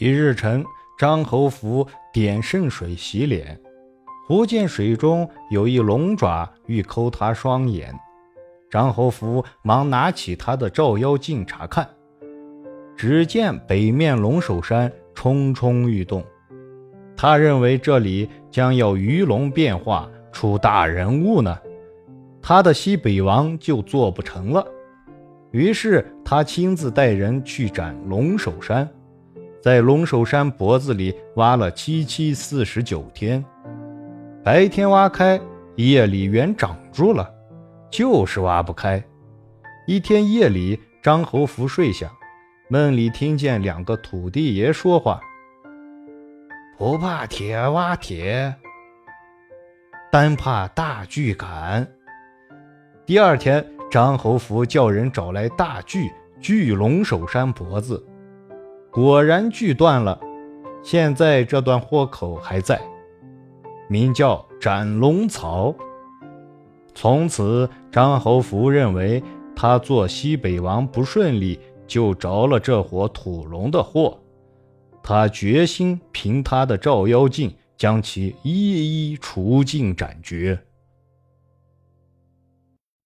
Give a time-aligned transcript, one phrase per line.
[0.00, 0.64] 一日晨，
[0.96, 3.58] 张侯福点圣水洗脸，
[4.28, 7.92] 忽见水中有一龙爪欲抠他双眼。
[8.70, 11.84] 张侯福忙拿起他的照妖镜查看，
[12.96, 16.24] 只见北面龙首山冲冲欲动，
[17.16, 21.58] 他认为这里将要鱼龙变化出大人物呢，
[22.40, 24.64] 他的西北王就做不成了。
[25.50, 28.88] 于是他亲自带人去斩龙首山，
[29.68, 33.44] 在龙首山脖子里挖了七七四十九天，
[34.42, 35.38] 白天挖开，
[35.76, 37.30] 夜里原长住了，
[37.90, 39.04] 就是挖不开。
[39.86, 42.10] 一天夜里，张侯福睡下，
[42.70, 45.20] 梦里听见两个土地爷说话
[46.78, 48.54] ：“不怕铁挖铁，
[50.10, 51.86] 单怕大锯砍。”
[53.04, 53.62] 第二天。
[53.90, 58.02] 张侯福叫人找来大锯锯龙首山脖子，
[58.90, 60.18] 果然锯断了。
[60.82, 62.80] 现在这段豁口还在，
[63.88, 65.74] 名叫斩龙草。
[66.94, 69.22] 从此，张侯福认为
[69.54, 74.18] 他做西北王不顺利，就着了这伙土龙的祸。
[75.02, 80.58] 他决心凭他的照妖镜，将其一一除尽斩绝。